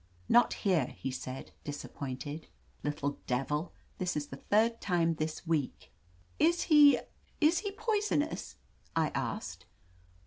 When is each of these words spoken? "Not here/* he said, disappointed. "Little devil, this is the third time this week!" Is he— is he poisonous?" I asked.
"Not 0.27 0.53
here/* 0.55 0.87
he 0.87 1.11
said, 1.11 1.51
disappointed. 1.63 2.47
"Little 2.83 3.19
devil, 3.27 3.71
this 3.99 4.17
is 4.17 4.29
the 4.29 4.35
third 4.37 4.81
time 4.81 5.13
this 5.13 5.45
week!" 5.45 5.93
Is 6.39 6.63
he— 6.63 6.97
is 7.49 7.59
he 7.59 7.71
poisonous?" 7.73 8.55
I 8.95 9.09
asked. 9.09 9.67